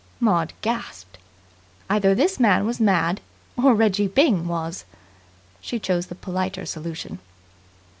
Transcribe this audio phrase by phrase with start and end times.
[0.19, 1.19] Maud gasped.
[1.87, 3.21] Either this man was mad,
[3.55, 4.83] or Reggie Byng was.
[5.59, 7.19] She choose the politer solution.